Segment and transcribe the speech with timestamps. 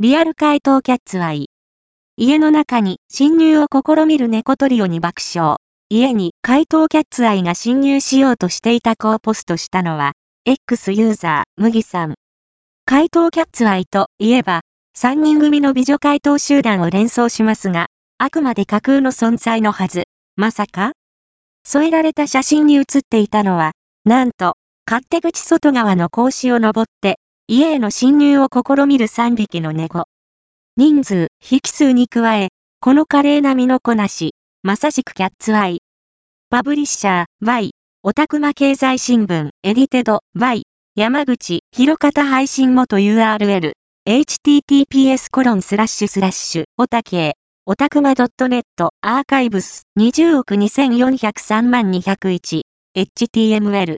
[0.00, 1.50] リアル怪盗キャッツアイ。
[2.16, 5.56] 家の中に侵入を試みる猫トリオに爆笑。
[5.88, 10.12] 家に怪盗キャッツアイが侵入しようとしていた子をポストしたのは、
[10.44, 12.14] X ユーザー、麦さん。
[12.84, 14.60] 怪盗キャッツアイといえば、
[14.96, 17.88] 3人組の美女怪盗集団を連想しますが、
[18.18, 20.04] あくまで架空の存在のはず。
[20.36, 20.92] まさか？
[21.64, 23.72] 添えられた写真に写っていたのは、
[24.04, 24.54] なんと、
[24.88, 27.18] 勝手口外側の格子を登って、
[27.50, 30.04] 家への侵入を試みる3匹の猫。
[30.76, 32.48] 人数、匹数に加え、
[32.78, 35.80] この華麗な身のこなし、まさしくキャッツアイ。
[36.50, 37.70] パブリッシャー、Y、
[38.02, 43.72] オタクマ経済新聞、エディテド、Y、山口、広方配信元 URL、
[44.06, 48.62] https コロンスラッシュスラッシュ、オタケオタクマ .net、
[49.00, 52.60] アーカイブス、20億2403万201、
[52.94, 53.86] html